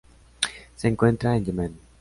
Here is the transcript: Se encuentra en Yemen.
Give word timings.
Se 0.77 0.87
encuentra 0.87 1.37
en 1.37 1.45
Yemen. 1.45 1.77